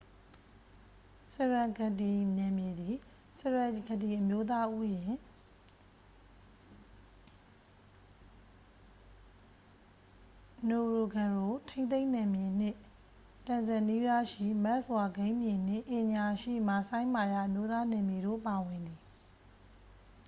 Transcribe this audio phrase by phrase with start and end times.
[1.31, 2.95] serengeti နယ်မြေသည်
[3.39, 5.19] serengeti အမျိုးသားဥယျာဉ်
[10.67, 12.77] ngorongoro ထိန်းသိမ်းနယ်မြေနှင့်
[13.47, 19.01] တန်ဇန်နီးယားရှိ မတ်စ်ဝါ ဂိမ်းမြေနှင့် ကင်ညာရှိ မာဆိုင်းမာရာ အမျိုးသား နယ်မြေတို့ပါဝင်သည်